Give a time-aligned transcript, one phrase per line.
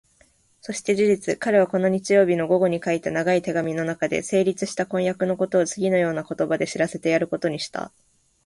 [0.61, 7.91] そして事実、彼はこの日曜日の午前に書いた長い手紙のなかで、成立した婚約のことをつぎのような言葉で知らせてやることにした。